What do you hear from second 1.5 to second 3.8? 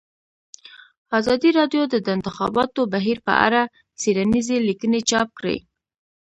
راډیو د د انتخاباتو بهیر په اړه